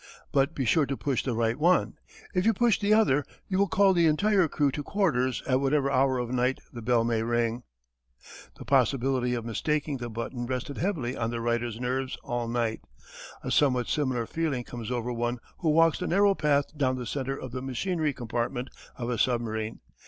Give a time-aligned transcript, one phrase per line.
[0.31, 1.93] But be sure to push the right one.
[2.33, 5.91] If you push the other you will call the entire crew to quarters at whatever
[5.91, 7.61] hour of night the bell may ring."
[8.57, 12.81] The possibility of mistaking the button rested heavily on the writer's nerves all night.
[13.43, 17.37] A somewhat similar feeling comes over one who walks the narrow path down the centre
[17.39, 19.81] of the machinery compartment of a submarine.